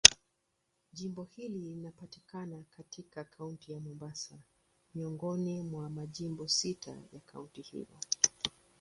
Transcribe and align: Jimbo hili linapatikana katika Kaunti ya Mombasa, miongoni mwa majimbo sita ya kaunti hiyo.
Jimbo 0.93 1.23
hili 1.23 1.59
linapatikana 1.59 2.63
katika 2.77 3.23
Kaunti 3.23 3.71
ya 3.71 3.79
Mombasa, 3.79 4.39
miongoni 4.95 5.61
mwa 5.61 5.89
majimbo 5.89 6.47
sita 6.47 6.91
ya 7.13 7.19
kaunti 7.19 7.61
hiyo. 7.61 7.99